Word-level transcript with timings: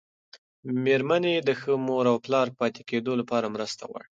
مېرمنې 0.83 1.35
د 1.47 1.49
ښه 1.59 1.73
مور 1.85 2.05
او 2.11 2.17
پلار 2.25 2.47
پاتې 2.59 2.81
کېدو 2.89 3.13
لپاره 3.21 3.53
مرسته 3.55 3.81
غواړي. 3.89 4.07